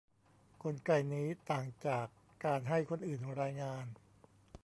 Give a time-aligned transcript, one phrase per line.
[0.63, 2.05] กลไกนี้ต่างจาก
[2.45, 3.85] การให้คนอื่นรายงาน